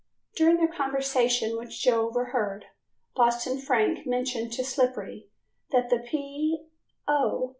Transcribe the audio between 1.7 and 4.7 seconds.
Joe overheard, Boston Frank mentioned to